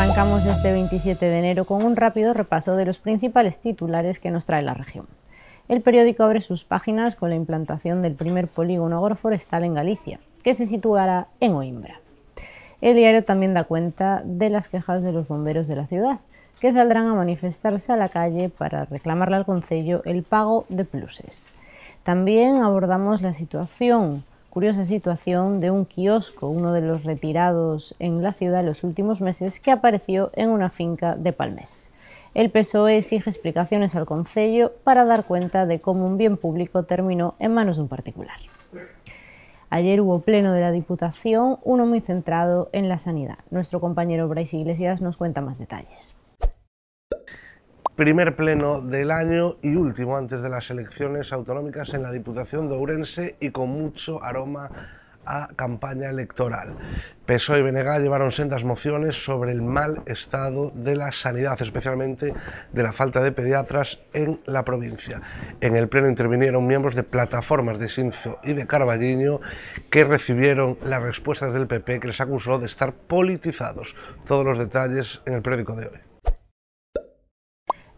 [0.00, 4.46] Arrancamos este 27 de enero con un rápido repaso de los principales titulares que nos
[4.46, 5.06] trae la región.
[5.68, 10.54] El periódico abre sus páginas con la implantación del primer polígono agroforestal en Galicia, que
[10.54, 12.00] se situará en Oimbra.
[12.80, 16.20] El diario también da cuenta de las quejas de los bomberos de la ciudad,
[16.60, 21.52] que saldrán a manifestarse a la calle para reclamarle al Concello el pago de pluses.
[22.04, 28.32] También abordamos la situación curiosa situación de un kiosco, uno de los retirados en la
[28.32, 31.92] ciudad en los últimos meses, que apareció en una finca de Palmés.
[32.34, 37.34] El PSOE exige explicaciones al Concello para dar cuenta de cómo un bien público terminó
[37.38, 38.36] en manos de un particular.
[39.70, 43.38] Ayer hubo pleno de la Diputación, uno muy centrado en la sanidad.
[43.50, 46.16] Nuestro compañero Bryce Iglesias nos cuenta más detalles
[48.00, 52.74] primer pleno del año y último antes de las elecciones autonómicas en la Diputación de
[52.74, 54.70] Ourense y con mucho aroma
[55.26, 56.72] a campaña electoral.
[57.26, 62.32] PSOE y BNG llevaron sendas mociones sobre el mal estado de la sanidad, especialmente
[62.72, 65.20] de la falta de pediatras en la provincia.
[65.60, 69.42] En el pleno intervinieron miembros de plataformas de Sinzo y de Carballiño
[69.90, 73.94] que recibieron las respuestas del PP que les acusó de estar politizados.
[74.26, 76.09] Todos los detalles en el periódico de hoy.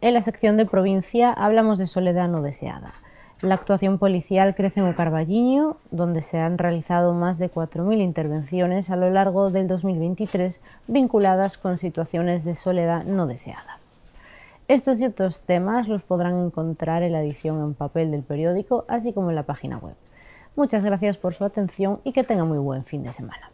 [0.03, 2.93] En la sección de provincia hablamos de soledad no deseada.
[3.41, 8.97] La actuación policial crece en Ocarballiño, donde se han realizado más de 4.000 intervenciones a
[8.97, 13.79] lo largo del 2023 vinculadas con situaciones de soledad no deseada.
[14.67, 19.13] Estos y otros temas los podrán encontrar en la edición en papel del periódico, así
[19.13, 19.95] como en la página web.
[20.57, 23.52] Muchas gracias por su atención y que tengan muy buen fin de semana.